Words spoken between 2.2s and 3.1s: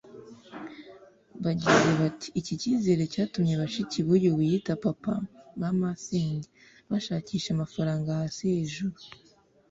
“Iki cyizere